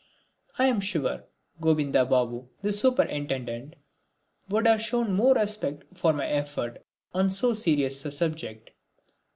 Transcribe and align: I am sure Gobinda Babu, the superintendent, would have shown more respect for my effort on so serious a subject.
I 0.57 0.65
am 0.65 0.79
sure 0.81 1.25
Gobinda 1.61 2.09
Babu, 2.09 2.49
the 2.63 2.71
superintendent, 2.71 3.75
would 4.49 4.65
have 4.65 4.81
shown 4.81 5.13
more 5.13 5.35
respect 5.35 5.95
for 5.95 6.11
my 6.11 6.25
effort 6.25 6.83
on 7.13 7.29
so 7.29 7.53
serious 7.53 8.03
a 8.03 8.11
subject. 8.11 8.71